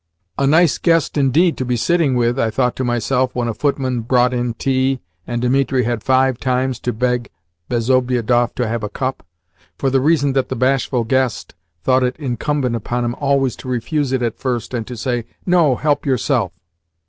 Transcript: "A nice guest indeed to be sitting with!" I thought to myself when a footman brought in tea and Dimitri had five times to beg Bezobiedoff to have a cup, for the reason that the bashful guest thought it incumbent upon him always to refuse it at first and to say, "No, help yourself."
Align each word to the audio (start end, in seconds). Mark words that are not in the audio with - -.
"A 0.39 0.47
nice 0.47 0.79
guest 0.79 1.15
indeed 1.15 1.57
to 1.57 1.63
be 1.63 1.77
sitting 1.77 2.15
with!" 2.15 2.39
I 2.39 2.49
thought 2.49 2.75
to 2.77 2.83
myself 2.83 3.35
when 3.35 3.47
a 3.47 3.53
footman 3.53 4.01
brought 4.01 4.33
in 4.33 4.55
tea 4.55 4.99
and 5.27 5.39
Dimitri 5.43 5.83
had 5.83 6.01
five 6.03 6.39
times 6.39 6.79
to 6.79 6.91
beg 6.91 7.29
Bezobiedoff 7.69 8.55
to 8.55 8.67
have 8.67 8.81
a 8.81 8.89
cup, 8.89 9.23
for 9.77 9.91
the 9.91 10.01
reason 10.01 10.33
that 10.33 10.49
the 10.49 10.55
bashful 10.55 11.03
guest 11.03 11.53
thought 11.83 12.01
it 12.01 12.15
incumbent 12.17 12.75
upon 12.75 13.05
him 13.05 13.13
always 13.19 13.55
to 13.57 13.67
refuse 13.67 14.11
it 14.11 14.23
at 14.23 14.39
first 14.39 14.73
and 14.73 14.87
to 14.87 14.97
say, 14.97 15.25
"No, 15.45 15.75
help 15.75 16.07
yourself." 16.07 16.51